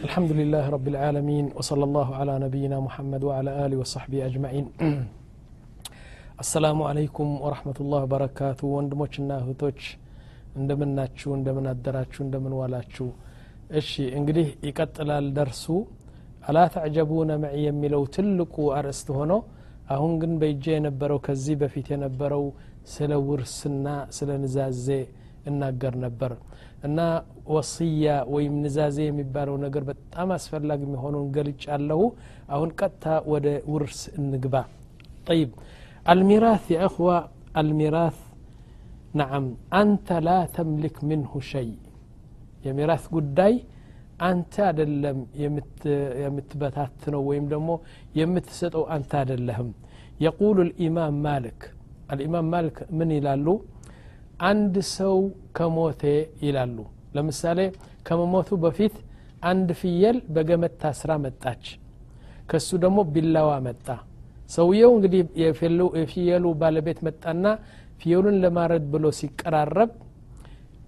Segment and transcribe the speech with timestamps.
[0.00, 4.66] الحمد لله رب العالمين وصلى الله على نبينا محمد وعلى آله وصحبه أجمعين
[6.44, 9.80] السلام عليكم ورحمة الله وبركاته ወንድሞችና እህቶች
[10.60, 13.06] እንደምናችሁ እንደምን አደራችሁ እንደምን ዋላችሁ
[13.80, 15.64] እሺ እንግዲህ ይቀጥላል ደርሱ
[16.48, 19.32] አላ ተዕጀቡነ መዒ የሚለው ትልቁ አርእስት ሆኖ
[19.94, 22.44] አሁን ግን በእጄ የነበረው ከዚህ በፊት የነበረው
[22.94, 23.86] ስለ ውርስና
[24.18, 24.88] ስለ ንዛዜ
[25.50, 26.32] እናገር ነበር
[26.87, 26.99] እና
[27.55, 32.01] ወስያ ወይም ንዛዜ የሚባለው ነገር በጣም አስፈላጊ የሚሆነውን ገልጭ አለሁ
[32.55, 34.55] አሁን ቀጥታ ወደ ውርስ እንግባ
[35.29, 35.49] طيب
[36.05, 37.17] الميراث يا أخوة
[37.61, 38.17] الميراث
[39.13, 39.45] نعم
[39.81, 41.73] أنت لا تملك منه شيء
[42.65, 43.53] የሚራስ ጉዳይ
[44.27, 45.19] አንተ አደለም
[46.23, 47.69] የምትበታትነው ወይም ደግሞ
[48.19, 49.69] የምትሰጠው አንተ አደለህም
[50.25, 51.61] የቁሉ ልኢማም ማልክ
[52.11, 53.47] አልኢማም ማልክ ምን ይላሉ
[54.41, 55.15] አንድ ሰው
[55.57, 56.01] ከሞቴ
[56.43, 56.77] ይላሉ።
[57.15, 57.59] ለምሳሌ
[58.07, 58.95] ከመሞቱ በፊት
[59.49, 61.63] አንድ ፍየል በገመድ ታስራ መጣች።
[62.49, 63.87] ከሱ ደግሞ ቢላዋ መጣ።
[64.49, 65.21] ሰውየው እንግዲህ
[65.97, 67.45] የፍየሉ ባለቤት መጣና
[67.99, 69.91] ፍየሉን ለማረድ ብሎ ሲቀራረብ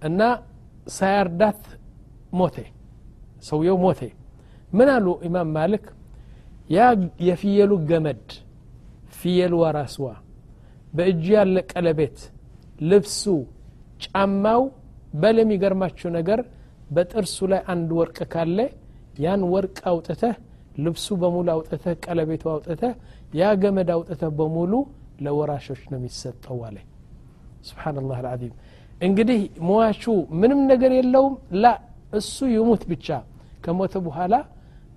[0.08, 0.20] እና
[0.88, 1.62] ሳያርዳት
[2.38, 2.56] ሞቴ
[3.48, 4.00] ሰውየው ሞቴ
[4.72, 5.84] ምን አሉ ኢማም ማልክ
[6.70, 6.80] ያ
[7.28, 8.26] የፍየሉ ገመድ
[9.18, 10.06] ፍየልዋ ራስዋ
[10.92, 12.18] በእጁ ያለ ቀለቤት
[12.82, 13.22] ልብሱ
[14.04, 14.62] ጫማው
[15.14, 16.40] በል የሚገርማችሁ ነገር
[16.94, 18.58] በጥርሱ ላይ አንድ ወርቅ ካለ
[19.24, 20.34] ያን ወርቅ አውጥተህ
[20.84, 22.92] ልብሱ በሙሉ አውጥተህ ቀለቤቱ አውጥተህ
[23.38, 24.72] ያ ገመድ አውጥተህ በሙሉ
[25.24, 26.76] ለወራሾች ነው የሚሰጠው አለ።
[27.68, 28.54] ስብሓንላህ አልዓዚም።
[29.00, 30.04] እንግዲህ ሟቹ
[30.40, 31.66] ምንም ነገር የለውም። ላ
[32.18, 33.08] እሱ ይሙት ብቻ።
[33.64, 34.34] ከሞተ በኋላ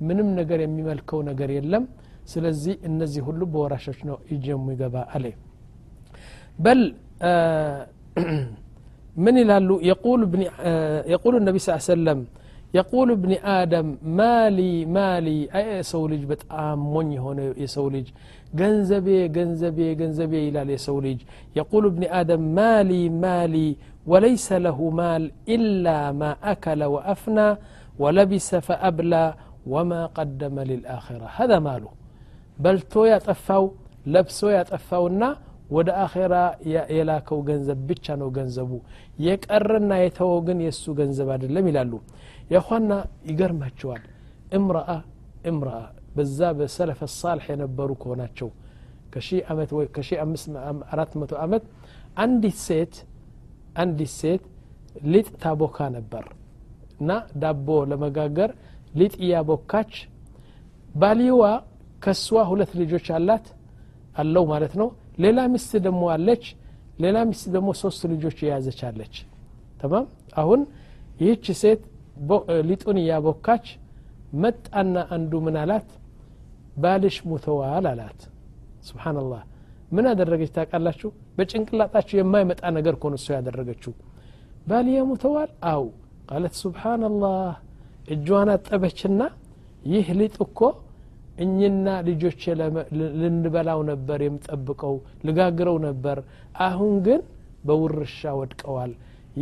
[0.08, 1.84] ምንም ነገር የሚመልከው ነገር የለም።
[2.32, 5.26] ስለዚህ እነዚህ ሁሉ በወራሾች ነው እጅ የሚገባ አለ።
[6.60, 6.82] በል
[9.25, 9.69] من ይላሉ
[11.15, 12.21] يقول النبي صلى الله عليه وسلم
[12.81, 13.87] يقول ابن آدم
[14.21, 18.07] مالي مالي أي ሰው ልጅ በጣም ሞኝ የሆነ የሰው ልጅ
[18.61, 21.19] ገንዘቤ ገንዘቤ ገንዘቤ ይላል የሰው ልጅ
[21.61, 23.69] يقول ابن آدم مالي مالي
[24.11, 25.23] وليس له مال
[25.57, 27.49] إلا ما أكل وأفنى
[28.03, 29.25] ولبس فأبلى
[29.73, 31.93] وما قدم للآخرة هذا ماله
[32.63, 33.65] በልቶ ያጠፋው
[34.15, 35.23] ለብሶ ያጠፋውና
[35.70, 36.36] ወደ አኼራ
[36.92, 38.72] የላከው ገንዘብ ብቻ ነው ገንዘቡ።
[39.26, 41.94] የቀረና የተወው ግን የእሱ ገንዘብ አይደለም ይላሉ።
[42.54, 42.92] የኋና
[43.30, 44.04] ይገርማቸዋል።
[44.58, 44.90] እምረአ
[45.50, 45.82] እምረአ
[46.16, 48.50] በዛ በሰለፈ ሳልሕ የነበሩ ከሆናቸው
[49.14, 50.18] ከሺህ ዓመት ወይ ከሺህ
[50.92, 51.64] አራት መቶ ዓመት
[52.24, 52.96] አንዲት ሴት
[53.82, 54.44] አንዲት ሴት
[55.08, 56.26] ሊጥ ታቦካ ነበር።
[57.02, 57.12] እና
[57.42, 58.52] ዳቦ ለመጋገር
[59.00, 59.92] ሊጥ እያቦካች
[60.96, 61.42] ባሊዋ
[62.04, 63.46] ከስዋ ሁለት ልጆች አላት
[64.16, 66.44] አለው ማለት ነው ሌላ ሚስት ደግሞ አለች
[67.04, 69.16] ሌላ ሚስት ደግሞ ሶስት ልጆች የያዘች አለች።
[69.82, 70.06] ተማም?
[70.42, 70.62] አሁን
[71.22, 71.82] ይህች ሴት
[72.70, 73.66] ሊጡን እያቦካች
[74.44, 75.90] መጣና አንዱ ምን አላት?
[76.82, 78.20] ባልሽ ሙተዋል አላት።
[78.88, 79.42] ስብሓንላህ
[79.92, 81.10] ምን አደረገች ታውቃላችሁ?
[81.38, 83.94] በጭንቅላጣችሁ የማይመጣ ነገር ኮን እሱ ያደረገችው።
[84.70, 85.84] ባልየ ሙተዋል አው
[86.30, 87.38] ቃለት ስብሓንላህ
[88.14, 89.22] እጇን አጠበችና
[89.86, 90.60] ይህ ሊጥ እኮ
[91.38, 92.42] እኝና ልጆች
[93.22, 94.96] ልንበላው ነበር የምጠብቀው
[95.28, 96.18] ልጋግረው ነበር።
[96.66, 97.22] አሁን ግን
[97.64, 98.92] በውርሻ ወድቀዋል።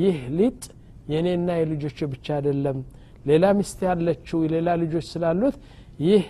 [0.01, 0.61] ይህ ሊጥ
[1.11, 2.77] የእኔና የልጆች ብቻ አይደለም
[3.25, 5.55] ሌላ ሚስት ያለችው ሌላ ልጆች ስላሉት
[6.05, 6.23] ይህ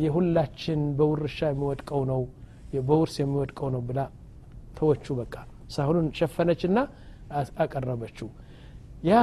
[0.00, 2.22] የሁላችን በውርሻ የሚወድቀው ነው
[2.88, 4.00] በውርስ የሚወድቀው ነው ብላ
[4.76, 5.34] ተወቹ። በቃ
[5.74, 6.78] ሳሁኑን ሸፈነችና
[7.64, 8.28] አቀረበችው።
[9.04, 9.14] ያ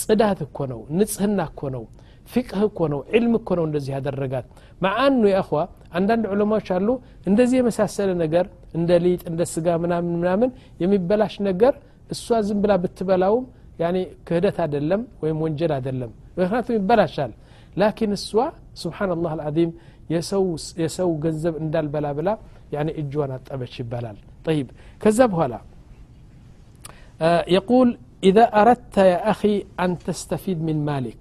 [0.00, 1.84] ጽዳት እኮ ነው ንጽህና እኮ ነው
[2.33, 4.47] ፊቅህ እኮ ነው ዕልም እኮ ነው እንደዚህ ያደረጋት
[4.85, 5.61] ማአኑ የእኽዋ
[5.99, 6.89] አንዳንድ ዑለማዎች አሉ
[7.29, 8.45] እንደዚህ የመሳሰለ ነገር
[8.79, 10.49] እንደ ሊጥ እንደ ስጋ ምናምን ምናምን
[10.83, 11.73] የሚበላሽ ነገር
[12.15, 13.45] እሷ ዝም ብላ ብትበላውም
[13.83, 13.97] ያኔ
[14.27, 17.31] ክህደት አይደለም ወይም ወንጀል አይደለም ምክንያቱም ይበላሻል
[17.81, 18.31] ላኪን እሷ
[18.83, 19.71] ስብሓንላህ አልዓዚም
[20.83, 22.29] የሰው ገንዘብ እንዳልበላ ብላ
[22.75, 24.17] ያኔ እጇን አጠበች ይባላል
[24.47, 24.67] طيب
[25.01, 25.53] ከዛ በኋላ
[27.57, 27.87] يقول
[28.23, 31.19] إذا أردت يا أخي أن تستفيد من مالك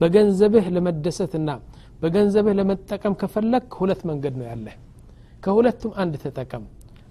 [0.00, 1.50] በገንዘብህ ለመደሰትና
[2.02, 4.76] በገንዘብህ ለመጠቀም ከፈለግ ሁለት መንገድ ነው ያለህ
[5.42, 6.64] ከሁለቱም አንድ ተጠቀም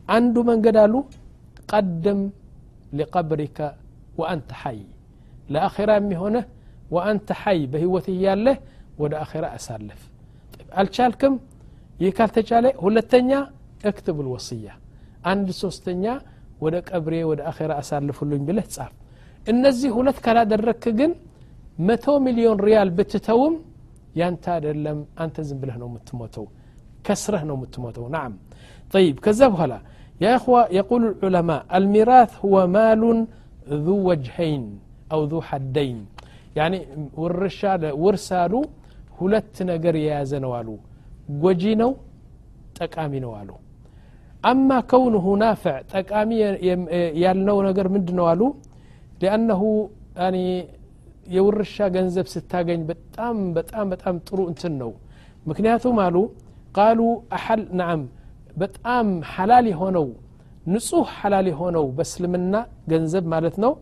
[0.08, 0.96] አንዱ መንገድ አሉ
[1.72, 2.20] ቀደም
[2.98, 3.58] ሊቀብሪከ
[4.20, 4.80] ወአንተ ሐይ
[5.54, 6.46] ለአኼራ የሚሆነህ
[6.96, 8.58] ወአንተ ሐይ በህይወት እያለህ
[9.02, 10.02] ወደ አኼራ አሳልፍ
[10.82, 11.34] አልቻልክም
[12.02, 13.32] ይህ ካልተቻለ ሁለተኛ
[13.90, 14.70] እክትብ ልወስያ
[15.32, 16.06] አንድ ሶስተኛ
[16.64, 18.94] ወደ ቀብሬ ወደ አኼራ አሳልፉልኝ ብለህ ጻፍ
[19.48, 21.12] እነዚህ ሁለት ካላደረግክ ግን
[21.88, 23.56] መቶ ሚሊዮን ሪያል ብትተውም
[24.22, 26.46] ያንተ አይደለም አንተ ዝም ብለህ ነው የምትሞተው
[27.08, 28.34] ከስረህ ነው የምትሞተው ናም
[28.96, 29.80] طيب كذا بهلا
[30.24, 33.02] يا إخوة يقول العلماء الميراث هو مال
[33.86, 34.64] ذو وجهين
[35.14, 35.98] أو ذو حدين
[36.60, 36.78] يعني
[37.22, 38.62] ورشاد ورسالو
[39.20, 40.70] ሁለት ነገር የያዘ ነው አሉ
[41.44, 41.92] ጎጂ ነው
[42.80, 43.50] ጠቃሚ ነው አሉ
[44.50, 46.30] አማ ከውንሁ ናፍዕ ጠቃሚ
[47.24, 48.42] ያልነው ነገር ምንድ ነው አሉ
[49.22, 49.62] ሊአነሁ
[51.27, 54.91] የውርሻ ገንዘብ ስታገኝ በጣም በጣም በጣም ጥሩ እንትን ነው።
[55.47, 56.17] ምክንያቱም አሉ
[56.77, 57.01] ቃሉ
[57.37, 58.03] አሐል ናዓም
[58.57, 60.07] በጣም ሐላል የሆነው
[60.67, 62.55] ንጹህ ሐላል የሆነው በእስልምና
[62.89, 63.73] ገንዘብ ማለት ነው።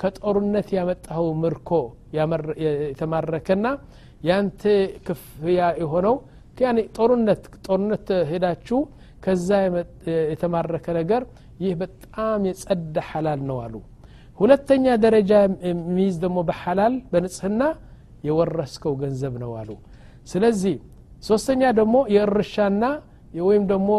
[0.00, 1.70] ከጦርነት ያመጣኸው ምርኮ
[2.64, 3.66] የተማረከና
[4.28, 4.62] ያንተ
[5.06, 6.14] ክፍያ የሆነው
[6.96, 8.78] ጦርነት ጦርነት ሄዳችሁ
[9.24, 9.48] ከዛ
[10.32, 11.22] የተማረከ ነገር
[11.62, 13.74] ይህ በጣም የጸዳ ሐላል ነው አሉ
[14.38, 15.30] ሁለተኛ ደረጃ
[15.64, 17.62] የሚይዝ ደግሞ በሐላል በንጽህና
[18.28, 19.70] የወረስከው ገንዘብ ነው አሉ።
[20.30, 20.74] ስለዚህ
[21.28, 22.84] ሶስተኛ ደግሞ የእርሻና
[23.42, 23.90] ወይም ደግሞ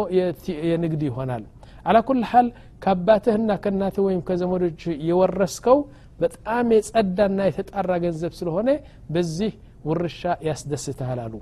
[0.64, 1.44] የንግድ ይሆናል።
[1.86, 2.46] አላ ኩል ሀል
[2.82, 5.78] ከአባትህና ከእናትህ ወይም ከዘመዶች የወረስከው
[6.20, 8.68] በጣም የጸዳና የተጣራ ገንዘብ ስለሆነ
[9.14, 9.52] በዚህ
[9.88, 11.34] ውርሻ ያስደስትሃል አሉ።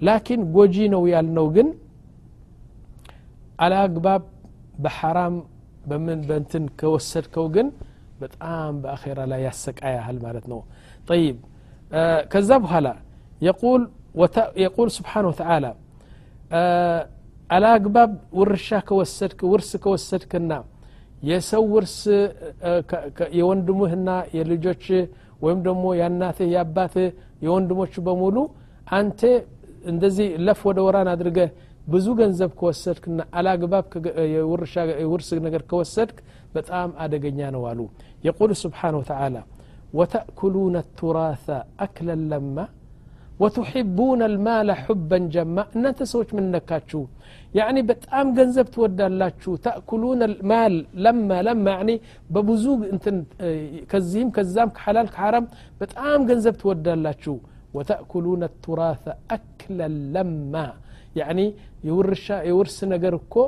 [0.00, 1.68] ላኪን ጎጂ ነው ያልነው ግን
[3.58, 4.22] አላግባብ
[4.84, 5.34] በሐራም
[5.90, 7.66] በምን በንትን ከወሰድከው ግን
[8.20, 10.60] በጣም በአኼራ ላይ ያሰቃያሃል ማለት ነው።
[11.08, 11.38] ጠይብ።
[12.32, 12.88] ከዛ በኋላ
[14.60, 15.66] የቁል ስብሓን ወተላ
[17.50, 20.52] አላግባብ ውርሻ ከወሰድክ ውርስ ከወሰድክና
[21.28, 21.96] የሰው ውርስ
[23.38, 24.84] የወንድምህና የልጆች
[25.44, 27.08] ወይም ደሞ የአናትህ የአባትህ
[27.44, 28.36] የወንድሞች በሙሉ
[28.94, 29.20] አንተ
[29.90, 31.50] እንደዚህ ለፍ ወደ ወራን አድርገህ
[31.86, 33.84] ብዙ ገንዘብ ከወሰድክና አላግባብ
[35.12, 36.18] ውርስ ነገር ከወሰድክ
[36.54, 37.80] በጣም አደገኛ ነው አሉ።
[38.28, 39.42] يقول سبحانه وتعالى
[39.94, 41.46] وتأكلون التراث
[41.80, 42.66] أكلا لما
[43.42, 45.62] وتحبون المال حبا جما.
[45.76, 47.02] أنت سويت من نكاتشو
[47.58, 50.74] يعني بتأم جنزب تودى اللاتشو تأكلون المال
[51.04, 52.00] لما لما يعني
[52.30, 53.06] ببزوق أنت
[53.90, 55.44] كزيم كزام كحلال كحرام
[55.80, 57.36] بتأم جنزب تودى اللاتشو
[57.74, 59.04] وتأكلون التراث
[59.36, 60.66] أكلا لما
[61.20, 61.46] يعني
[61.84, 63.42] يورشا يورس نجركو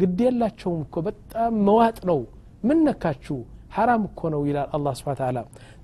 [0.00, 2.20] قد يلا تشومكو بتأم مواتنو
[2.66, 3.38] من نكاتشو
[3.75, 5.37] ሐራም እኮ ነው ይላል አላህ ስብሓን ተዓላ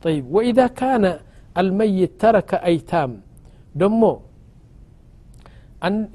[0.05, 1.03] طيب وإذا كان
[1.55, 3.11] الميت ترك أيتام
[3.81, 4.03] ደሞ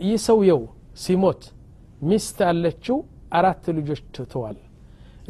[0.09, 0.61] ይህ ሰውየው
[1.05, 1.43] ሲሞት
[2.11, 2.97] ሚስት አለችው
[3.39, 4.59] አራት ልጆች ትተዋል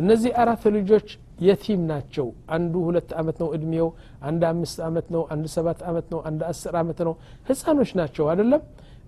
[0.02, 1.08] እነዚህ አራት ልጆች
[1.46, 3.88] የቲም ናቸው አንዱ ሁለት አመት ነው እድሜው
[4.28, 7.14] አንድ አምስት አመት ነው አንድ ሰባት አመት ነው አንድ አስር አመት ነው
[7.48, 8.62] ህፃኖች ናቸው አይደለም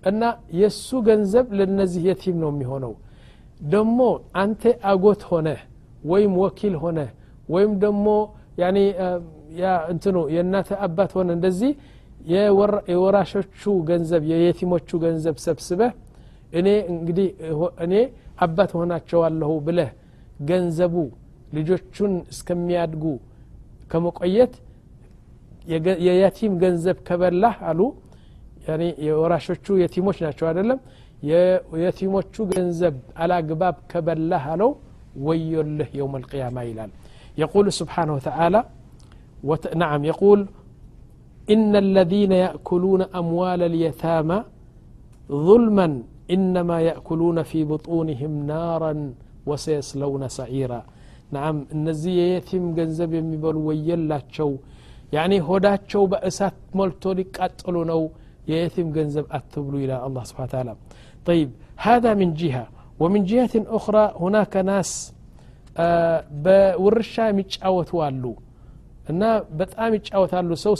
[0.09, 0.21] እና
[0.59, 2.93] የእሱ ገንዘብ ለነዚህ የቲም ነው የሚሆነው
[3.73, 3.99] ደሞ
[4.43, 5.49] አንተ አጎት ሆነ
[6.11, 6.99] ወይም ወኪል ሆነ
[7.48, 8.06] ወይም ደግሞ
[9.92, 11.72] እንትኑ የእናት አባት ሆነ እንደዚህ
[12.88, 13.60] የወራሾቹ
[13.90, 15.80] ገንዘብ የየቲሞቹ ገንዘብ ሰብስበ
[16.58, 17.28] እኔ እንግዲህ
[17.84, 17.94] እኔ
[18.44, 19.90] አባት ሆናቸዋለሁ ብለህ
[20.48, 20.94] ገንዘቡ
[21.56, 23.04] ልጆቹን እስከሚያድጉ
[23.90, 24.54] ከመቆየት
[26.06, 27.80] የየቲም ገንዘብ ከበላህ አሉ።
[29.06, 30.78] የወራሾቹ የቲሞች ናቸው አይደለም?
[31.82, 34.70] የቲሞቹ ገንዘብ አላግባብ ከበላህ አለው።
[35.26, 36.90] ወዮልህ የውም ልቅያማ ይላል።
[37.43, 38.61] يقول سبحانه وتعالى
[39.83, 40.39] نعم يقول
[41.53, 44.39] إن الذين يأكلون أموال اليتامى
[45.47, 45.87] ظلما
[46.35, 48.93] إنما يأكلون في بطونهم نارا
[49.49, 50.81] وسيصلون سعيرا
[51.35, 54.49] نعم እነዚህ የየቲም ገንዘብ የሚበሉ ወየላቸው
[55.15, 58.01] ያኒ ሆዳቸው በእሳት ሞልቶ ሊቃጠሉ ነው
[58.51, 60.73] የየቲም ገንዘብ አትብሉ ይላል الله سبحانه وتعالى
[61.29, 61.49] طيب
[61.87, 62.65] هذا من جهة
[63.01, 64.91] ومن جهة أخرى هناك ناس
[66.44, 68.24] በውርሻ የሚጫወቱ አሉ።
[69.10, 69.22] እና
[69.58, 70.74] በጣም ይጫወታሉ። ሰው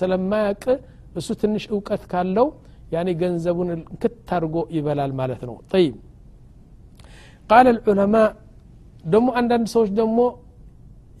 [0.00, 0.64] ስለማያቅ
[1.18, 2.48] እሱ ትንሽ እውቀት ካለው
[2.94, 3.68] ያኔ ገንዘቡን
[4.02, 5.94] ክት አድርጎ ይበላል ማለት ነው። ጠይብ።
[7.50, 8.16] ቃል ልዑለማ
[9.04, 10.18] ደግሞ አንዳንድ ሰዎች ደግሞ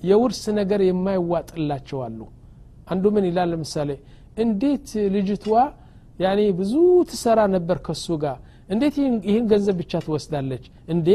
[0.02, 2.20] የውርስ ነገር የማይዋጥላቸው አሉ።
[2.88, 3.48] አንዱ ምን ይላል?
[3.52, 3.90] ለምሳሌ
[4.44, 5.46] እንዴት ልጅቷ
[6.18, 6.74] ያኔ ብዙ
[7.10, 8.36] ትሰራ ነበር ከሱ ጋር?
[8.68, 8.94] እንዴት
[9.28, 10.64] ይህን ገንዘብ ብቻ ትወስዳለች?
[10.92, 11.08] እንዴ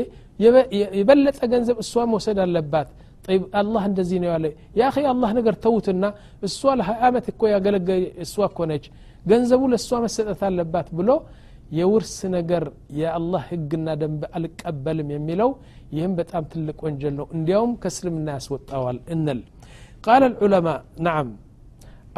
[0.99, 2.89] የበለጠ ገንዘብ እሷ መውሰድ አለባት
[3.29, 4.47] طيب الله እንደዚህ ነው ያለ
[4.79, 6.05] ያ አኺ አላህ ነገር ተውትና
[6.47, 8.85] እሷ ለ20 ዓመት እኮ ያገለገለ እሷ እኮ ነች
[9.31, 11.11] ገንዘቡ ለእሷ መሰጠት አለባት ብሎ
[11.79, 12.65] የውርስ ነገር
[13.01, 15.51] የአላህ ህግና ደንብ አልቀበልም የሚለው
[15.97, 19.41] ይህም በጣም ትልቅ ወንጀል ነው እንዲያውም ከእስልምና ያስወጣዋል እንል
[20.07, 21.29] قال العلماء نعم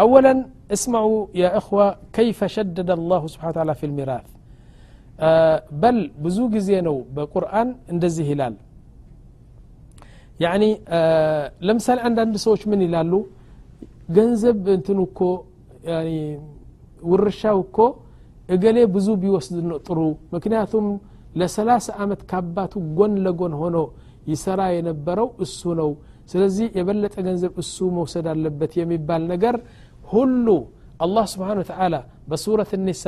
[0.05, 0.35] أولا
[0.77, 1.87] اسمعوا يا إخوة
[2.19, 4.27] كيف شدد الله سبحانه وتعالى في الميراث
[5.82, 8.56] በል ብዙ ጊዜ ነው በቁርአን እንደዚህ ይላል።
[10.40, 10.64] ያኒ
[11.68, 13.14] ለምሳሌ አንዳንድ ሰዎች ምን ይላሉ?
[14.16, 15.20] ገንዘብ እንትን እኮ
[17.04, 17.78] ውርሻው እኮ
[18.50, 20.00] እገሌ ብዙ ቢወስድ ነው ጥሩ።
[20.36, 20.86] ምክንያቱም
[21.36, 23.78] ለሰላሳ ዓመት ካባቱ ጎን ለጎን ሆኖ
[24.32, 25.90] ይሰራ የነበረው እሱ ነው።
[26.32, 29.56] ስለዚህ የበለጠ ገንዘብ እሱ መውሰድ አለበት የሚባል ነገር
[30.06, 30.48] ሁሉ
[31.04, 31.96] አላህ ስብሓን ወተላ
[32.30, 33.04] በሱረት ኒሳ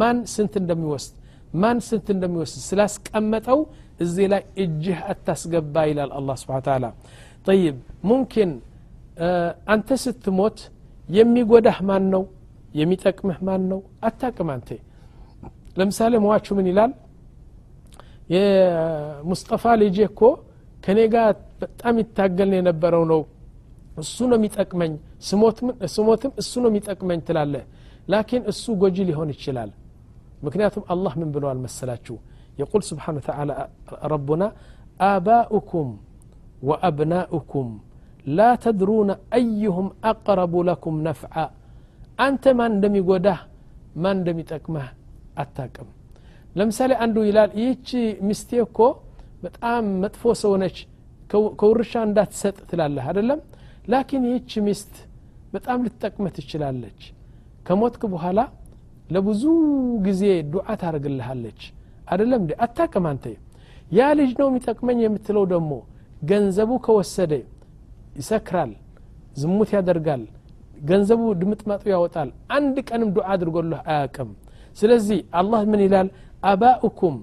[0.00, 1.14] ማን ስንት እንደሚወስድ
[1.54, 3.60] ማን ስንት እንደሚወስድ ስላስቀመጠው
[4.00, 6.86] እዚህ ላይ እጅህ አታስገባ ይላል አላህ ስብሓን ተዓላ
[7.46, 7.76] ጠይብ
[8.08, 8.50] ሙምኪን
[9.72, 10.58] አንተ ስትሞት
[11.08, 12.22] የሚጎዳህ ማን ነው?
[12.74, 13.78] የሚጠቅምህ ማን ነው?
[14.06, 14.68] አታቅም አንተ።
[15.78, 16.92] ለምሳሌ መዋቹ ምን ይላል?
[18.36, 20.20] የሙስጠፋ ልጄ እኮ
[20.84, 21.28] ከኔ ጋር
[21.62, 23.20] በጣም ይታገል የነበረው ነው።
[24.02, 24.92] እሱ ነው የሚጠቅመኝ።
[25.88, 27.64] ስሞትም እሱ ነው የሚጠቅመኝ ትላለህ።
[28.12, 29.70] ላኪን እሱ ጎጂ ሊሆን ይችላል
[30.45, 32.15] ምክንያቱም አላህ ምን ብለዋል መሰላችሁ
[32.59, 33.51] የቁል ስብሓን ተዓላ
[34.11, 34.43] ረቡና
[35.07, 35.89] አባኡኩም
[36.69, 37.69] ወአብናኡኩም
[38.37, 41.35] ላ ተድሩነ አዩሁም አቅረቡ ለኩም ነፍዓ
[42.25, 43.39] አንተ ማን እንደሚጎዳህ
[44.03, 44.87] ማን እንደሚጠቅመህ
[45.43, 45.89] አታቅም
[46.59, 47.89] ለምሳሌ አንዱ ይላል ይህቺ
[48.27, 48.79] ሚስቴ እኮ
[49.45, 50.77] በጣም መጥፎ ሰው ነች
[51.59, 53.39] ከውርሻ እንዳትሰጥ ትላለህ አደለም
[53.91, 54.93] ላኪን ይህች ሚስት
[55.53, 56.99] በጣም ልትጠቅመህ ትችላለች
[57.67, 58.39] ከሞትክ በኋላ
[59.08, 59.42] ለብዙ
[60.06, 60.22] ጊዜ
[60.52, 61.60] ዱዓ ታደርግልሃለች።
[62.08, 62.52] አደለም እንዴ?
[62.64, 63.24] አታቅም አንተ።
[63.92, 65.72] ያ ልጅ ነው የሚጠቅመኝ የምትለው ደግሞ
[66.22, 67.32] ገንዘቡ ከወሰደ
[68.20, 68.70] ይሰክራል
[69.40, 70.22] ዝሙት ያደርጋል
[70.88, 74.30] ገንዘቡ ድምጥማጡ ያወጣል። አንድ ቀንም ዱዓ አድርጎልህ አያቅም
[74.78, 76.08] ስለዚህ አላህ ምን ይላል?
[76.44, 77.16] አባኡኩም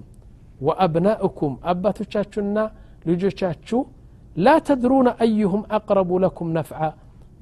[0.66, 2.58] ወአብናኡኩም አባቶቻችሁና
[3.08, 3.80] ልጆቻችሁ
[4.36, 6.80] ላ ተድሩነ አዩሁም አቅረቡ ለኩም ነፍዓ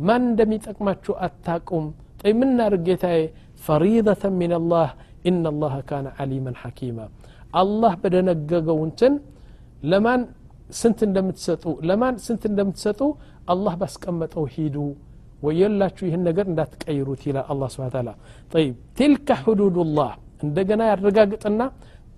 [0.06, 1.84] ማን እንደሚጠቅማችሁ አታቁም
[2.20, 2.86] ጠይ ምናርግ
[3.66, 4.88] فريضة من الله
[5.28, 7.06] إن الله كان عليما حكيما
[7.62, 8.32] الله بدنا
[8.80, 9.12] ونتن
[9.90, 10.20] لمن
[10.80, 13.08] سنت لم تسطو لمن سنت لم تسطو
[13.52, 14.86] الله بس كم توحيدو
[15.44, 18.14] ويلا شو هن نجر أي كيرو تيلا الله سبحانه وتعالى
[18.54, 20.10] طيب تلك حدود الله
[20.42, 21.24] عندنا يرجع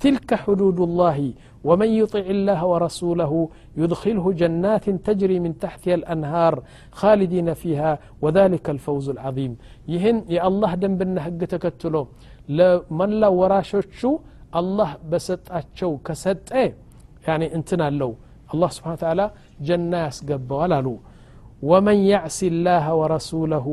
[0.05, 1.19] تلك حدود الله
[1.65, 3.33] ومن يطع الله ورسوله
[3.77, 9.53] يدخله جنات تجري من تحتها الأنهار خالدين فيها وذلك الفوز العظيم.
[9.89, 12.03] يهن يا الله دم حقتك تلو
[12.49, 14.13] لمن لا وراشوشو
[14.61, 16.71] الله بسط أتشو كسد إيه
[17.29, 18.11] يعني انتن لو
[18.55, 19.27] الله سبحانه وتعالى
[19.69, 20.97] جناس قبوا
[21.71, 23.67] ومن يعصي الله ورسوله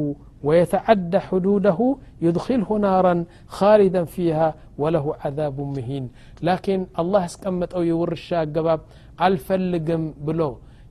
[0.47, 1.79] ويتعدى حدوده
[2.27, 3.15] يدخله نارا
[3.57, 4.49] خالدا فيها
[4.83, 6.05] وله عذاب مهين
[6.49, 8.81] لكن الله اسكمت او يورشا قباب
[9.27, 10.41] አልፈልግም ብሎ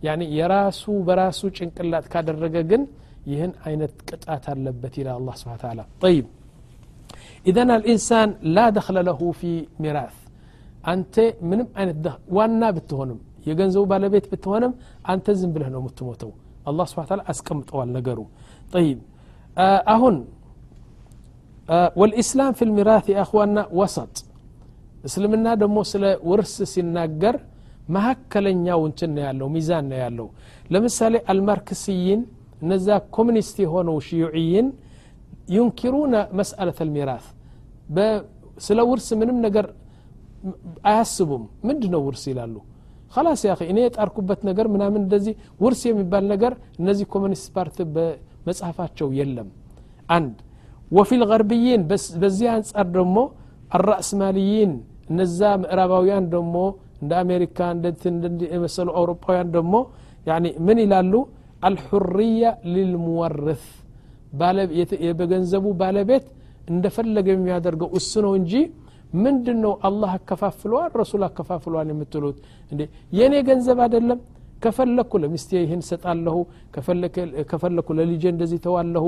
[0.06, 2.82] ያኒ የራሱ በራሱ ጭንቅላት ካደረገ ግን
[3.32, 6.26] ይህን አይነት ቅጣት አለበት ይላል አላህ ስብሓ ተዓላ ጠይብ
[7.50, 9.52] ኢዘን አልኢንሳን ላ ደክለ ለሁ ፊ
[9.84, 10.16] ሚራስ
[10.92, 11.16] አንተ
[11.50, 11.98] ምንም አይነት
[12.38, 13.20] ዋና ብትሆንም
[13.50, 14.74] የገንዘቡ ባለቤት ብትሆንም
[15.14, 16.32] አንተ ዝም ብለህ ነው የምትሞተው
[16.72, 18.20] አላህ ስብሓ ተዓላ አስቀምጠዋል ነገሩ
[18.76, 19.00] ጠይብ
[19.94, 20.16] አሁን
[22.00, 24.14] والإسلام في الميراث يا أخوانا وسط
[25.08, 27.36] እስልምና ደግሞ ስለ ውርስ ሲናገር
[27.96, 30.28] መካከለኛው እንትን ነው ያለው ሚዛን ነው ያለው
[30.74, 32.22] ለምሳሌ አልማርክስይን
[32.64, 34.68] እነዛ ኮሚኒስት የሆነው ሽዩዕይን
[35.58, 37.26] ዩንኪሩነ መስአለት አልሚራስ
[38.68, 39.66] ስለ ውርስ ምንም ነገር
[40.92, 42.56] አያስቡም ምንድ ነው ውርስ ይላሉ
[43.16, 45.34] خلاص يا أخي እኔ የጣርኩበት ነገር ምናምን እንደዚህ
[45.64, 47.78] ውርስ የሚባል ነገር እነዚህ ኮሚኒስት ፓርቲ
[48.43, 49.49] በመጽሐፋቸው የለም።
[50.09, 50.37] አንድ
[50.91, 51.83] ወፊ ልغርብይን
[52.23, 53.17] በዚህ አንጻር ደግሞ
[53.79, 54.73] አራእስማልይን
[55.11, 56.57] እነዛ ምዕራባውያን ደግሞ
[57.03, 57.59] እንደ አሜሪካ
[58.55, 59.75] የመሰሉ አውሮፓውያን ደግሞ
[60.67, 61.13] ምን ይላሉ?
[61.67, 62.43] አልሑርያ
[62.75, 63.65] ሊልሙወርት
[65.19, 66.27] በገንዘቡ ባለቤት
[66.71, 68.53] እንደፈለገ የሚያደርገው እሱ ነው እንጂ
[69.25, 72.37] ምንድን ነው አላህ አከፋፍለዋል ረሱል አከፋፍለዋል የምትሉት
[72.73, 72.81] እንዴ?
[73.19, 74.19] የእኔ ገንዘብ አይደለም
[74.64, 76.36] ከፈለኩ ለሚስቴ ይህን ሰጣለሁ
[77.52, 79.06] ከፈለኩ ለልጄ እንደዚህ ተዋለሁ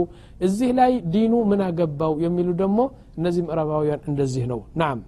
[0.47, 2.79] እዚህ ላይ ዲኑ ምን አገባው የሚሉ ደግሞ
[3.19, 4.99] እነዚህ ምዕራባውያን እንደዚህ ነው ናም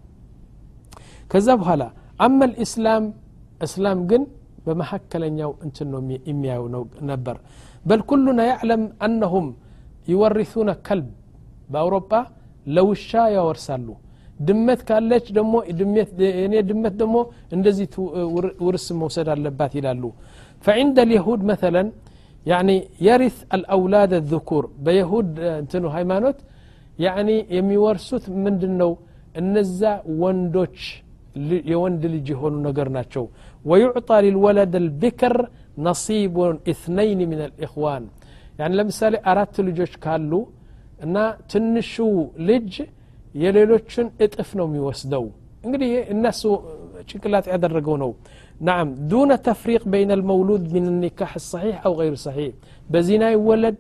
[1.34, 1.84] ከዛ በኋላ
[2.26, 3.04] አመ ልእስላም
[3.68, 4.24] እስላም ግን
[4.66, 6.00] በመካከለኛው እንትን ነው
[6.32, 6.82] የሚያዩ ነው
[7.12, 7.38] ነበር
[7.90, 9.48] በል ኩሉና ያዕለም አነሁም
[10.12, 11.08] ይወሪሱነ ከልብ
[11.74, 12.12] በአውሮፓ
[12.76, 13.88] ለውሻ ያወርሳሉ
[14.48, 15.54] ድመት ካለች ደግሞ
[16.46, 17.16] እኔ ድመት ደግሞ
[17.56, 17.88] እንደዚህ
[18.66, 20.04] ውርስ መውሰድ አለባት ይላሉ
[20.66, 21.84] فعند اليهود مثلا
[22.52, 22.76] يعني
[23.08, 25.28] يرث الأولاد الذكور بيهود
[25.62, 26.38] انتنو هايمانوت
[27.06, 28.92] يعني የሚወርሱት ምንድን ነው
[29.42, 29.82] እነዛ
[30.22, 30.80] ወንዶች
[31.72, 33.24] የወንድ ልጅ የሆኑ ነገር ናቸው
[33.70, 35.36] ويعطى للولد البكر
[35.88, 36.36] نصيب
[36.74, 38.04] اثنين من الإخوان
[38.60, 40.32] يعني ለምሳሌ አራት ልጆች ካሉ
[41.06, 41.16] እና
[41.52, 41.94] ትንሹ
[42.50, 42.72] ልጅ
[43.44, 45.26] የሌሎችን እጥፍ ነው የሚወስደው
[45.66, 46.42] እንግዲህ እነሱ
[47.10, 48.12] ጭንቅላት ያደረገው ነው
[48.70, 52.54] نعم دون تفريق بين المولود من النكاح الصحيح أو غير صحيح
[52.92, 53.76] بزنا يولد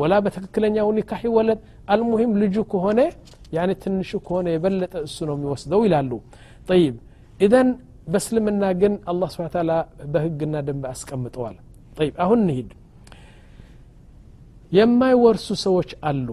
[0.00, 1.58] ولا بتككلنيا ونكاح يولد
[1.94, 3.06] المهم لجو كهونه
[3.56, 6.18] يعني تنشو كهونه يبلط السنو يوسدو يلالو
[6.70, 6.94] طيب
[7.44, 7.68] إذن
[8.12, 9.76] بسلمنا جن الله سبحانه وتعالى
[10.12, 11.54] بهجنا دم أسكمطوال
[11.98, 12.70] طيب أهون نهيد
[14.76, 16.28] የማይወርሱ ሰዎች አሉ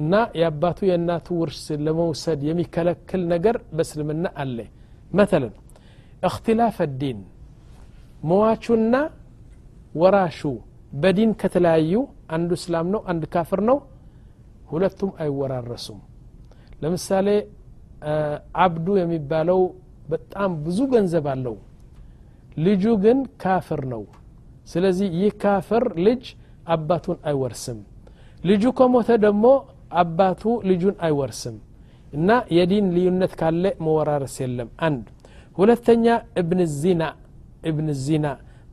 [0.00, 4.58] እና የአባቱ የእናቱ ውርስ ለመውሰድ የሚከለክል ነገር በእስልምና አለ
[5.09, 5.53] መተለን
[6.23, 7.19] እክትላፍ ዲን
[8.29, 8.95] መዋቹና
[9.95, 10.39] ወራሹ
[10.93, 11.93] በዲን ከተለያዩ
[12.35, 13.77] አንዱ እስላም ነው አንድ ካፍር ነው
[14.71, 15.99] ሁለቱም አይወራረሱም።
[16.81, 17.27] ለምሳሌ
[18.65, 19.61] አብዱ የሚባለው
[20.11, 21.55] በጣም ብዙ ገንዘብ አለው።
[22.57, 24.03] ልጁ ግን ካፍር ነው።
[24.67, 26.23] ስለዚህ ይህ ካፍር ልጅ
[26.67, 27.79] አባቱን አይወርስም።
[28.41, 29.45] ልጁ ከሞተ ደግሞ
[30.01, 31.55] አባቱ ልጁን አይወርስም
[32.13, 35.03] እና የዲን ልዩነት ካለ መወራረስ የለም። አንድ።
[35.57, 36.05] ሁለተኛ
[36.41, 37.03] እብን ዚና።
[37.69, 38.25] እብን ዚና።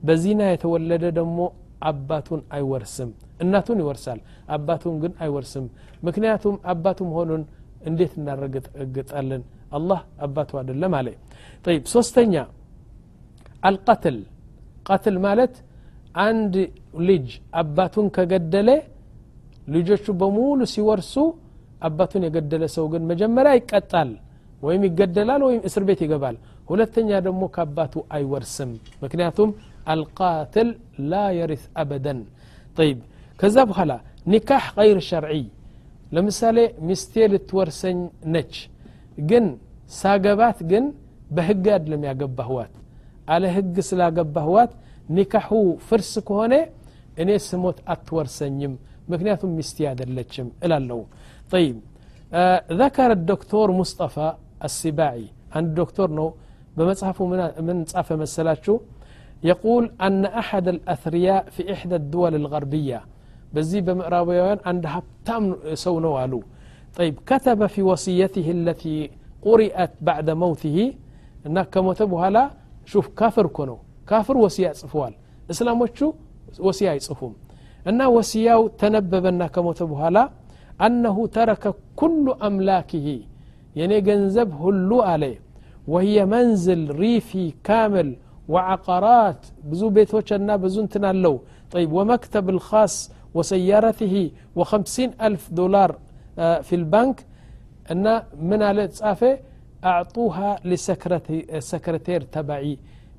[0.03, 1.39] በዚና የተወለደ ደግሞ
[1.83, 5.65] አባቱን አይወርስም። እናቱን ይወርሳል አባቱን ግን አይወርስም።
[6.03, 7.43] ምክንያቱም አባቱ መሆኑን
[7.83, 9.43] እንዴት እናረጋግጣለን?
[9.73, 11.09] አላህ አባቱ አይደለም አለ።
[11.65, 12.35] ጠይብ። ሶስተኛ
[13.63, 14.19] አልቀትል።
[14.89, 15.55] ቀትል ማለት
[16.23, 16.55] አንድ
[17.09, 17.27] ልጅ
[17.61, 18.69] አባቱን ከገደለ
[19.69, 21.15] ልጆቹ በሙሉ ሲወርሱ
[21.87, 24.11] አባቱን የገደለ ሰው ግን መጀመሪያ ይቀጣል
[24.63, 26.37] ወይም ይገደላል ወይም እስር ቤት ይገባል።
[26.71, 28.71] ሁለተኛ ደግሞ ከአባቱ አይወርስም።
[29.03, 29.51] ምክንያቱም
[29.93, 30.69] አልቃትል
[31.11, 32.21] ላ የሪት አበደን።
[32.77, 32.99] ጠይብ።
[33.39, 33.93] ከዛ በኋላ
[34.27, 35.43] ኒካሕ ገይር ሸርዒ።
[36.13, 37.99] ለምሳሌ ሚስቴ ልትወርሰኝ
[38.35, 38.55] ነች
[39.29, 39.45] ግን
[39.93, 40.85] ሳገባት ግን
[41.31, 42.73] በህግ አይደለም ያገባህዋት
[43.29, 44.73] አለ ህግ ስላገባህዋት
[45.09, 45.51] ኒካሑ
[45.87, 46.55] ፍርስ ከሆነ
[47.23, 48.73] እኔ ስሞት አትወርሰኝም
[49.11, 50.99] ምክንያቱም ሚስቴ አይደለችም እላለሁ
[51.52, 51.76] طيب
[52.34, 55.26] آه ذكر الدكتور مصطفى السباعي
[55.56, 56.28] عند دكتور نو
[56.78, 58.76] بمصحفه من من صافه مسلاتشو
[59.44, 63.00] يقول أن أحد الأثرياء في إحدى الدول الغربية
[63.54, 65.44] بزي بمقراويان عند هبتام
[65.84, 66.44] سونو قالوا
[66.98, 68.98] طيب كتب في وصيته التي
[69.46, 70.78] قرئت بعد موته
[71.46, 72.44] انك كموتبها لا
[72.92, 73.78] شوف كافر كونو
[74.10, 75.14] كافر وصية ጽፏል
[75.54, 75.98] እስላሞቹ
[76.68, 77.34] ወሲያ አይጽፉም
[77.90, 80.18] እና ወሲያው ተነበበና ከሞተ በኋላ
[80.86, 81.64] አነሁ ተረከ
[82.00, 83.08] ኩሉ አምላኪህ
[83.80, 85.24] የኔ ገንዘብ ሁሉ አለ
[85.94, 87.32] ወህየ መንዝል ሪፊ
[87.70, 88.12] ካምል
[88.54, 91.36] وعقارات بزو بيتوشنا بزو تنالو
[91.74, 92.96] طيب ومكتب الخاص
[93.38, 94.16] وسيارته
[94.58, 95.92] وخمسين ألف دولار
[96.68, 97.18] في البنك
[97.92, 98.06] أن
[98.50, 99.32] من على تصافي
[99.92, 100.50] أعطوها
[101.54, 102.74] لسكرتير تبعي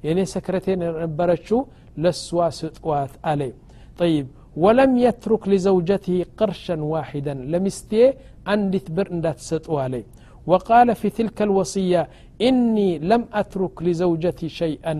[0.05, 1.59] يعني سكرتير نبرتشو
[2.03, 3.55] لسوا ستوات عليه
[4.01, 4.27] طيب
[4.65, 8.03] ولم يترك لزوجته قرشا واحدا لمستي
[8.51, 10.07] عندي تبر اندات ستوا عليه
[10.51, 12.03] وقال في تلك الوصية
[12.49, 14.95] إني لم أترك لزوجتي شيئا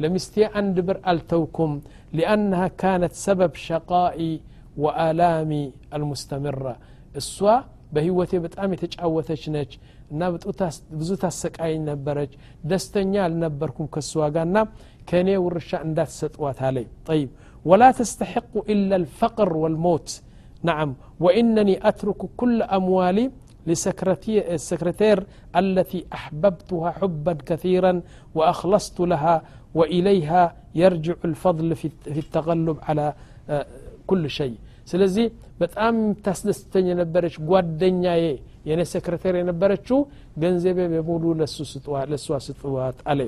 [0.00, 1.70] لمستي عند بر ألتوكم
[2.18, 4.32] لأنها كانت سبب شقائي
[4.82, 5.64] وآلامي
[5.96, 6.74] المستمرة
[7.20, 7.56] السوا
[7.94, 9.72] በህይወቴ በጣም የተጫወተች ነች
[10.12, 10.22] እና
[11.00, 12.32] ብዙ ታሰቃይ ነበረች
[12.70, 14.62] ደስተኛ አልነበርኩም ከእሷ ጋር ና
[15.10, 17.30] ከእኔ ውርሻ እንዳትሰጥዋት አለይ ጠይብ
[17.64, 20.08] ولا تستحق إلا الفقر والموت
[20.62, 20.90] نعم
[21.24, 23.24] وإنني أترك كل أموالي
[23.66, 27.92] للسكرتير التي أحببتها حبا كثيرا
[28.36, 29.36] وأخلصت لها
[29.78, 30.42] وإليها
[30.74, 31.86] يرجع الفضل في
[32.22, 33.06] التغلب على
[34.10, 34.56] كل شيء
[34.90, 35.26] ስለዚህ
[35.60, 35.94] በጣም
[36.24, 38.24] ታስደስተኝ የነበረች ጓደኛዬ
[38.68, 39.98] የኔ ሰክረቴር የነበረችው
[40.42, 41.24] ገንዘቤ በሙሉ
[42.10, 43.20] ለእሷ ስጥዋት አለ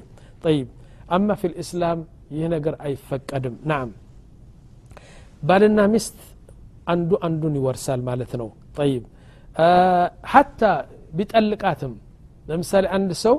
[0.44, 0.68] ጠይብ
[1.16, 2.00] አማ ፊ ልእስላም
[2.36, 3.88] ይህ ነገር አይፈቀድም ናም
[5.48, 6.18] ባልና ሚስት
[6.92, 9.04] አንዱ አንዱን ይወርሳል ማለት ነው ጠይብ
[10.32, 10.62] ሀታ
[11.18, 11.92] ቢጠልቃትም
[12.50, 13.36] ለምሳሌ አንድ ሰው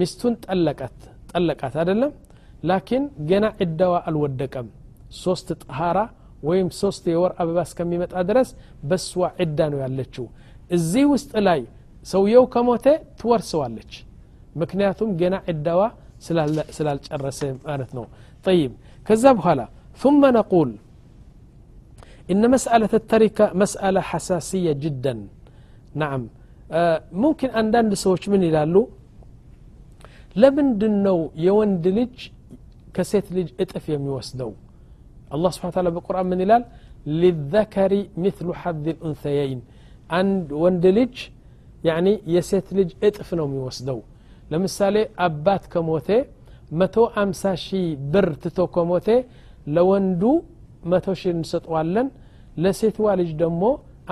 [0.00, 0.98] ሚስቱን ጠለቃት
[1.32, 2.12] ጠለቃት አይደለም
[2.70, 4.68] ላኪን ገና ዕዳዋ አልወደቀም
[5.24, 5.98] ሶስት ጠሃራ
[6.48, 8.48] ወይም ሶስት የወር አበባ እስከሚመጣ ድረስ
[8.88, 10.26] በስዋ ዕዳ ነው ያለችው
[10.76, 11.60] እዚህ ውስጥ ላይ
[12.06, 12.86] ሰውየው ከሞተ
[13.20, 13.92] ትወርሰዋለች
[14.62, 15.82] ምክንያቱም ገና ዕዳዋ
[16.76, 18.04] ስላልጨረሰ ማለት ነው
[18.46, 18.72] طيب
[19.06, 19.60] ከዛ በኋላ
[20.02, 20.70] ثم نقول
[22.32, 25.14] إن مسألة التركة مسألة حساسية جدا
[26.02, 26.22] نعم
[26.72, 28.82] آه ممكن عندنا سوش من يلالو
[30.42, 30.68] لمن
[31.06, 32.14] ነው የወንድ ልጅ
[32.96, 34.50] ከሴት ልጅ እጥፍ የሚወስደው
[35.34, 36.62] الله سبحانه وتعالى بالقرآن من يلال
[37.20, 37.92] للذكر
[38.24, 39.58] مثل حظ الأنثيين
[40.16, 41.14] عند وندلج
[41.88, 43.98] يعني يسيت لج اطف ነው የሚወስደው
[44.52, 46.08] ለምሳሌ አባት ከሞቴ
[46.80, 49.08] መቶ አምሳ ሺህ ብር ትቶ ከሞቴ
[49.74, 50.22] ለወንዱ
[50.92, 52.08] መቶ ሺህ እንሰጠዋለን
[52.57, 53.63] ለሴትዋ ልጅ ደግሞ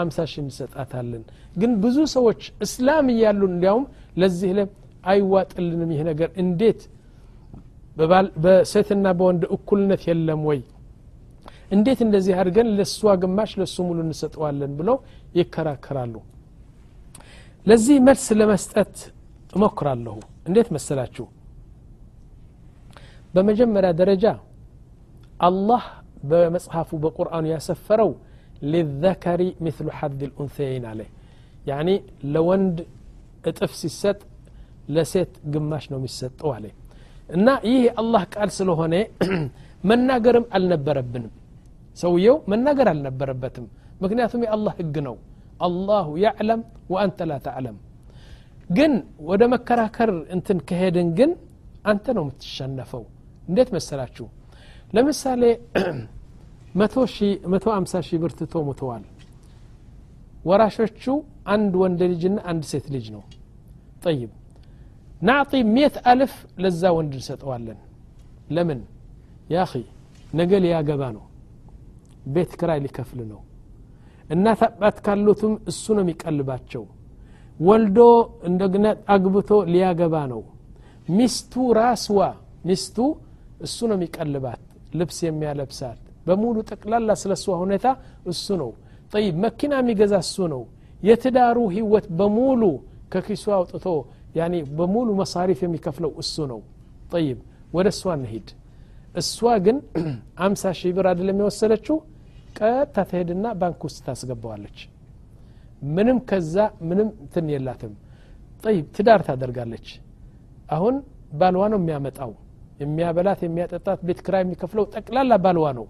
[0.01, 1.23] አምሳ ሺህ እንሰጣታለን።
[1.55, 3.85] ግን ብዙ ሰዎች እስላም እያሉ እንዲያውም
[4.21, 4.61] ለዚህ ለ
[5.03, 6.79] አይዋጥልንም ይህ ነገር። እንዴት?
[8.43, 10.59] በሴትና በወንድ እኩልነት የለም ወይ?
[11.71, 14.97] እንዴት እንደዚህ አድርገን ለእሷ ግማሽ ለእሱ ሙሉ እንሰጠዋለን ብለው
[15.39, 16.15] ይከራከራሉ።
[17.65, 18.95] ለዚህ መልስ ለመስጠት
[19.53, 20.15] እሞክራለሁ።
[20.47, 21.25] እንዴት መሰላችሁ?
[23.33, 24.25] በመጀመሪያ ደረጃ
[25.39, 25.83] አላህ
[26.29, 28.09] በመጽሐፉ በቁርአኑ ያሰፈረው
[28.71, 31.09] للذكر مثل حد الأنثيين عليه.
[31.71, 31.95] يعني
[32.35, 32.77] لوند
[33.49, 34.19] اتفسي سيست
[34.95, 36.73] لسيت قماش نوم يسط عليه
[37.35, 39.01] أنا إيه الله قال سلوهنا
[39.89, 41.23] من ناقرم ألنبربن
[42.01, 43.65] سويو من ناقر ألنبربتم
[44.01, 45.15] مكنياتهم الله اقنو
[45.67, 46.59] الله يعلم
[46.93, 47.75] وأنت لا تعلم
[48.77, 48.93] جن
[49.29, 51.31] ودا مكراكر انتن كهيدن جن
[51.91, 53.03] انت نوم تشنفو
[53.51, 54.27] نديت مسالاتشو
[54.95, 55.51] لمسالي
[57.52, 59.04] መቶ አምሳ ሺህ ብር ትቶ ሙተዋል
[60.48, 61.02] ወራሾቹ
[61.54, 63.22] አንድ ወንድ ልጅና አንድ ሴት ልጅ ነው
[64.04, 64.30] ጠይብ
[65.28, 67.78] ናዕጢ ሜት አልፍ ለዛ ወንድ እንሰጠዋለን
[68.56, 68.80] ለምን
[69.54, 69.82] ያ ኺ
[70.38, 71.24] ነገ ሊያገባ ነው
[72.34, 73.40] ቤት ክራይ ሊከፍል ነው
[74.34, 76.84] እናት አባት ካሉትም እሱ ነው የሚቀልባቸው
[77.60, 77.98] ወልዶ
[78.48, 80.42] እንደግና አግብቶ ሊያገባ ነው
[81.18, 82.20] ሚስቱ ራስዋ
[82.68, 82.96] ሚስቱ
[83.66, 84.60] እሱ ነው የሚቀልባት
[85.00, 87.87] ልብስ የሚያለብሳት በሙሉ ጠቅላላ ስለ እሷ ሁኔታ
[88.25, 88.71] እሱ ነው።
[89.13, 90.61] ጠይብ መኪና የሚገዛ እሱ ነው።
[91.03, 92.61] የትዳሩ ህይወት በሙሉ
[93.13, 93.85] ከኪሱ አውጥቶ
[94.35, 96.59] ያኒ በሙሉ መሳሪፍ የሚከፍለው እሱ ነው።
[97.13, 97.37] ጠይብ
[97.73, 98.47] ወደ እሷ እንሂድ።
[99.15, 99.77] እሷ ግን
[100.45, 101.97] አምሳ ሺህ ብር አይደለም የወሰደችው።
[102.59, 104.77] ቀጥታ ትሄድና ባንክ ውስጥ ታስገባዋለች።
[105.95, 106.55] ምንም ከዛ
[106.89, 107.93] ምንም ትን የላትም።
[108.63, 109.87] ጠይብ ትዳር ታደርጋለች።
[110.69, 110.95] አሁን
[111.33, 112.31] ባልዋ ነው የሚያመጣው።
[112.81, 115.85] የሚያበላት የሚያጠጣት ቤት ክራ የሚከፍለው ጠቅላላ ባልዋ ነው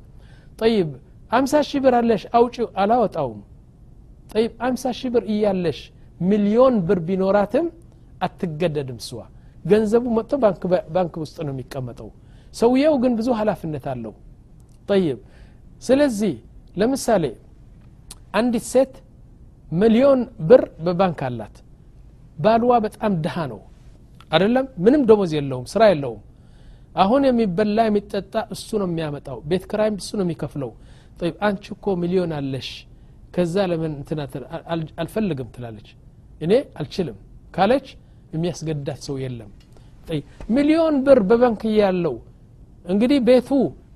[0.59, 0.89] ጠይብ
[1.31, 3.39] አምሳ ሺህ ብር አለሽ አውጪ አላወጣውም።
[4.31, 5.79] ጠይብ አምሳ ሺህ ብር እያለሽ
[6.21, 7.67] ሚሊዮን ብር ቢኖራትም
[8.25, 9.19] አትገደድም ስዋ።
[9.65, 10.31] ገንዘቡ መጥቶ
[10.95, 12.09] ባንክ ውስጥ ነው የሚቀመጠው።
[12.53, 14.13] ሰውየው ግን ብዙ ሀላፍነት አለው።
[14.89, 15.17] ጠይብ
[15.81, 16.33] ስለዚህ
[16.79, 17.25] ለምሳሌ
[18.39, 18.93] አንዲት ሴት
[19.71, 20.19] ሚሊዮን
[20.49, 21.55] ብር በባንክ አላት።
[22.37, 23.61] ባልዋ በጣም ድሃ ነው።
[24.31, 24.65] አይደለም?
[24.85, 26.19] ምንም ደሞዝ የለውም ስራ የለውም
[26.99, 30.71] አሁን የሚበላ የሚጠጣ እሱ ነው የሚያመጣው። ቤት ክራይም እሱ ነው የሚከፍለው።
[31.19, 32.69] ጠይብ አንቺ እኮ ሚሊዮን አለሽ።
[33.33, 34.19] ከዛ ለምን እንትና
[35.01, 35.89] አልፈልግም ትላለች።
[36.41, 37.17] እኔ አልችልም
[37.55, 37.87] ካለች
[38.33, 39.51] የሚያስገዳት ሰው የለም።
[40.55, 42.15] ሚሊዮን ብር በባንክ ያለው
[42.85, 43.49] እንግዲህ ቤቱ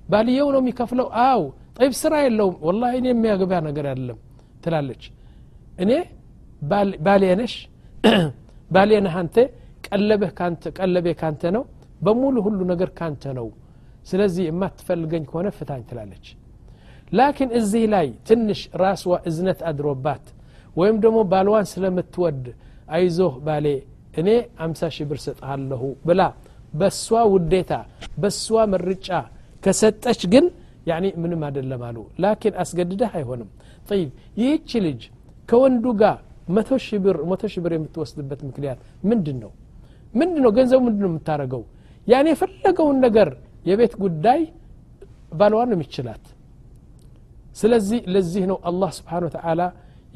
[0.08, 1.42] ባልየው ነው የሚከፍለው። አው
[1.78, 4.18] ጠይብ ስራ የለውም። ወላ እኔ የሚያገባ ነገር አይደለም
[4.64, 5.04] ትላለች።
[5.82, 5.90] እኔ
[7.06, 7.54] ባሌነሽ
[8.74, 9.36] ባሌነህ አንተ
[9.86, 10.30] ቀለበህ
[10.78, 11.64] ቀለቤ ካንተ ነው
[12.01, 13.47] በሙሉ ሁሉ ነገር ካንተ ነው
[14.09, 16.25] ስለዚህ የማትፈልገኝ ከሆነ ፍታኝ ትላለች
[17.11, 20.25] ላኪን እዚህ ላይ ትንሽ ራስዋ እዝነት አድሮባት
[20.75, 22.43] ወይም ደግሞ ባልዋን ስለምትወድ
[22.95, 23.67] አይዞህ ባሌ
[24.21, 24.29] እኔ
[24.65, 26.21] አምሳ ሺህ ብር ሰጥሃለሁ ብላ
[26.73, 27.73] በሷ ውዴታ
[28.23, 29.09] በሷ ምርጫ
[29.63, 30.45] ከሰጠች ግን
[30.89, 33.49] ያኒ ምንም አይደለም አሉ ላኪን አስገድደህ አይሆንም
[33.89, 34.09] ጠይብ
[34.41, 35.01] ይህች ልጅ
[35.49, 36.17] ከወንዱ ጋር
[36.55, 38.79] መቶ ሺህ ብር መቶ ሺህ ብር የምትወስድበት ምክንያት
[39.09, 39.51] ምንድን ነው
[40.13, 41.63] ምንድን ነው ገንዘቡ ምንድን ነው የምታደረገው
[42.06, 43.28] ያን የፈለገውን ነገር
[43.66, 44.40] የቤት ጉዳይ
[45.32, 46.24] ባልዋ ነው የሚችላት።
[47.56, 49.62] ስለዚህ ለዚህ ነው አላህ ስብሓን ወተላ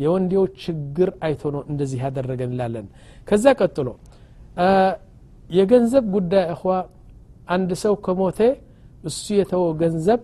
[0.03, 2.87] የወንዴዎች ችግር አይቶ ነው እንደዚህ ያደረገ እንላለን።
[3.29, 3.89] ከዛ ቀጥሎ
[5.51, 6.65] የገንዘብ ጉዳይ እኳ
[7.49, 8.41] አንድ ሰው ከሞተ
[9.05, 10.21] እሱ የተወው ገንዘብ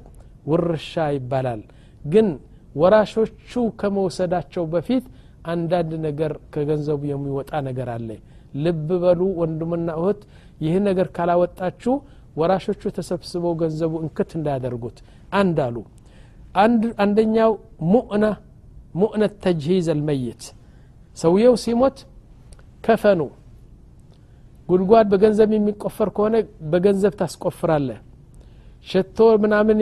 [0.46, 1.61] ውርሻ ይባላል።
[2.05, 2.27] ግን
[2.74, 3.50] ወራሾቹ
[3.81, 5.05] ከመውሰዳቸው በፊት
[5.53, 8.09] አንዳንድ ነገር ከገንዘቡ የሚወጣ ነገር አለ።
[8.64, 10.20] ልብ በሉ ወንድምና እህት
[10.64, 11.94] ይህ ነገር ካላወጣችሁ
[12.40, 14.96] ወራሾቹ ተሰብስበው ገንዘቡ እንክት እንዳያደርጉት
[15.40, 15.77] አንድ አሉ
[17.03, 17.53] አንደኛው
[17.92, 18.24] ሙእና
[18.94, 20.42] ሙእነት ተጅሂዝ አልመይት።
[21.16, 21.96] ሰውየው ሲሞት
[22.85, 23.20] ከፈኑ።
[24.68, 26.37] ጉድጓድ በገንዘብ የሚቆፈር ከሆነ
[26.72, 27.98] በገንዘብ ታስቆፍራለህ።
[28.87, 29.77] ሸቶ ምናምን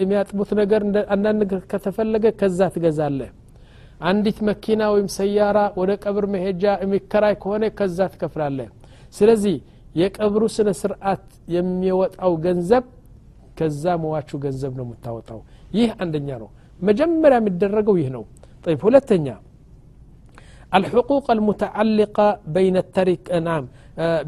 [0.00, 0.82] የሚያጥቡት ነገር
[1.14, 3.30] አንዳንድ ነገር ከተፈለገ ከዛ ትገዛለህ።
[4.02, 8.68] አንዲት መኪና ወይም ሰያራ ወደ ቀብር መሄጃ የሚከራይ ከሆነ ከዛ ትከፍላለህ።
[9.14, 9.56] ስለዚህ
[10.01, 12.83] የቀብሩ ስነ ስርዓት የሚወጣው ገንዘብ
[13.59, 15.39] ከዛ መዋቹ ገንዘብ ነው የምታወጣው
[15.77, 18.23] ይህ አንደኛ ነው መጀመሪያ የሚደረገው ይህ ነው
[18.65, 19.27] طيب ሁለተኛ
[20.73, 23.65] الحقوق المتعلقة بين الترك نعم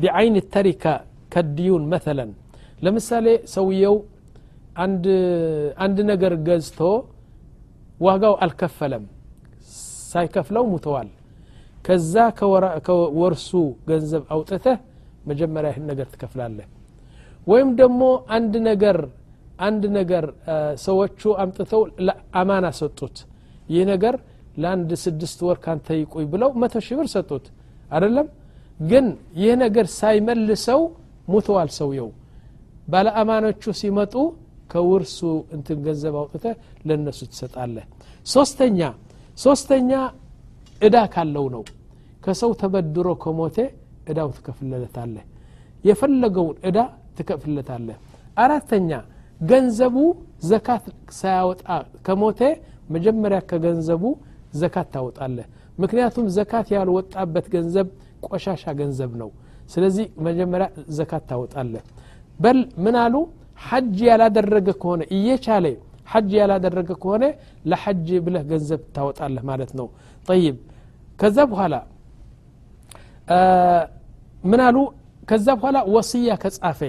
[0.03, 0.93] بعين التركة
[1.33, 2.27] كالديون مثلا
[2.83, 3.95] ለምሳሌ ሰውየው
[5.85, 6.79] አንድ ነገር ገዝቶ
[8.05, 9.03] ዋጋው አልከፈለም
[10.11, 11.09] ሳይከፍለው ሙተዋል
[11.85, 12.13] ከዛ
[12.87, 13.49] ከወርሱ
[13.89, 14.77] ገንዘብ አውጥተህ
[15.30, 16.66] መጀመሪያ ይህን ነገር ትከፍላለህ።
[17.46, 18.02] ወይም ደግሞ
[18.36, 18.96] አንድ ነገር
[19.66, 20.24] አንድ ነገር
[20.84, 21.82] ሰዎቹ አምጥተው
[22.40, 23.16] አማና ሰጡት።
[23.68, 24.14] ይህ ነገር
[24.62, 27.44] ለአንድ ስድስት ወር ካንተ ይቆይ ብለው መቶ ሺህ ብር ሰጡት።
[27.90, 28.26] አይደለም?
[28.82, 29.06] ግን
[29.40, 30.80] ይህ ነገር ሳይመልሰው
[31.28, 32.08] ሙተዋል ሰውየው።
[32.92, 34.14] ባለአማኖቹ ሲመጡ
[34.72, 35.18] ከውርሱ
[35.56, 36.44] እንትን ገንዘብ አውጥተ
[36.86, 37.84] ለእነሱ ትሰጣለህ።
[38.26, 38.80] ሶስተኛ
[39.38, 39.90] ሶስተኛ
[40.80, 41.62] እዳ ካለው ነው።
[42.24, 43.56] ከሰው ተበድሮ ከሞተ
[44.08, 45.24] እዳው ትከፍለለታለህ።
[45.84, 46.78] የፈለገውን እዳ
[47.18, 47.96] ትከፍለታለህ።
[48.36, 48.90] አራተኛ
[49.40, 49.96] ገንዘቡ
[50.42, 51.62] ዘካት ሳያወጣ
[52.06, 52.40] ከሞተ
[52.90, 54.04] መጀመሪያ ከገንዘቡ
[54.54, 55.46] ዘካት ታወጣለህ።
[55.78, 57.88] ምክንያቱም ዘካት ያልወጣበት ገንዘብ
[58.26, 59.30] ቆሻሻ ገንዘብ ነው።
[59.72, 60.66] ስለዚህ መጀመሪያ
[60.98, 61.82] ዘካት ታወጣለህ።
[62.38, 63.14] በል ምን አሉ?
[63.60, 65.66] ሐጅ ያላደረገ ከሆነ እየቻለ
[66.08, 67.24] ሐጅ ያላደረገ ከሆነ
[67.70, 69.86] ለሐጅ ብለህ ገንዘብ ታወጣለህ ማለት ነው።
[70.28, 70.56] ጠይብ።
[71.18, 71.74] ከዛ በኋላ
[74.48, 74.76] ምን አሉ?
[75.28, 76.80] ከዛ በኋላ ወስያ ከጻፈ።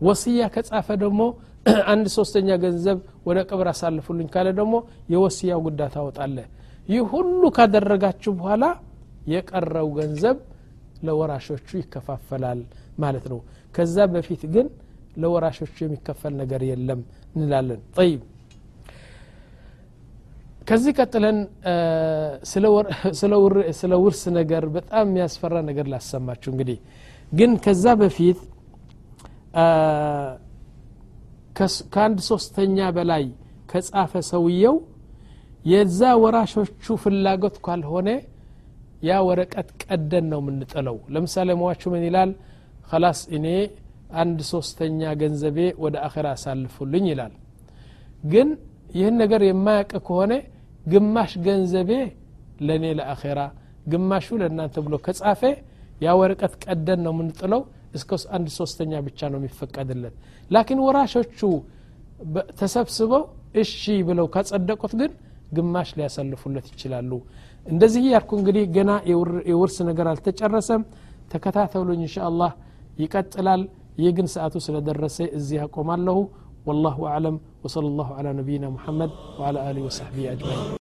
[0.00, 1.20] ወስያ ከጻፈ ደግሞ
[1.92, 4.74] አንድ ሶስተኛ ገንዘብ ወደ ቅብር አሳልፉልኝ ካለ ደግሞ
[5.12, 6.46] የወስያው ጉዳይ ታወጣለህ።
[6.88, 8.64] ይህ ሁሉ ካደረጋችሁ በኋላ
[9.32, 10.36] የቀረው ገንዘብ
[11.06, 12.60] ለወራሾቹ ይከፋፈላል
[12.98, 13.38] ማለት ነው።
[13.74, 14.66] ከዛ በፊት ግን
[15.22, 17.00] ለወራሾቹ የሚከፈል ነገር የለም
[17.36, 18.20] እንላለን። ጠይብ
[20.66, 21.38] ከዚህ ቀጥለን
[23.80, 26.78] ስለ ውርስ ነገር በጣም የሚያስፈራ ነገር ላሰማችሁ እንግዲህ።
[27.32, 28.38] ግን ከዛ በፊት
[31.94, 33.24] ከአንድ ሶስተኛ በላይ
[33.72, 34.76] ከጻፈ ሰውየው
[35.64, 38.08] የዛ ወራሾቹ ፍላጎት ካልሆነ
[39.08, 42.30] ያ ወረቀት ቀደን ነው የምንጥለው። ለምሳሌ መዋቹ ምን ይላል?
[42.88, 43.46] ከላስ እኔ
[44.20, 47.32] አንድ ሶስተኛ ገንዘቤ ወደ አኼራ አሳልፉልኝ ይላል።
[48.24, 48.48] ግን
[48.94, 50.32] ይህን ነገር የማያውቅ ከሆነ
[50.84, 51.90] ግማሽ ገንዘቤ
[52.66, 53.40] ለእኔ ለአኼራ
[53.92, 55.40] ግማሹ ለእናንተ ብሎ ከጻፈ
[56.04, 57.62] ያ ወረቀት ቀደን ነው የምንጥለው።
[57.94, 60.14] እስከ አንድ ሶስተኛ ብቻ ነው የሚፈቀድለት።
[60.50, 61.40] ላኪን ወራሾቹ
[62.58, 63.22] ተሰብስበው
[63.62, 63.72] እሺ
[64.08, 65.12] ብለው ካጸደቁት ግን
[65.56, 67.10] ግማሽ ሊያሳልፉለት ይችላሉ።
[67.66, 68.90] እንደዚህ እያልኩ እንግዲህ ገና
[69.50, 70.82] የውርስ ነገር አልተጨረሰም።
[71.32, 72.52] ተከታተሉኝ እንሻ አላህ
[73.02, 73.62] ይቀጥላል።
[73.98, 76.18] ይህ ግን ሰአቱ ስለደረሰ እዚህ አቆማለሁ።
[76.66, 80.83] ወላሁ አለም وصلى الله على نبينا محمد وعلى آله وصحبه أجمعين.